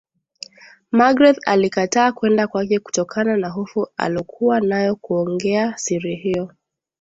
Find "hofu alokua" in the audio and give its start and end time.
3.49-4.59